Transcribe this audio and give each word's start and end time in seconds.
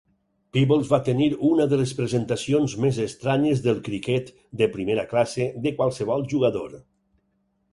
Peebles 0.55 0.87
va 0.93 0.97
tenir 1.09 1.27
una 1.49 1.67
de 1.73 1.77
les 1.81 1.93
presentacions 1.99 2.73
més 2.85 2.99
estranyes 3.05 3.61
del 3.67 3.83
criquet 3.89 4.33
de 4.63 4.69
primera 4.79 5.07
classe 5.13 5.49
de 5.67 5.75
qualsevol 5.83 6.27
jugador. 6.33 6.75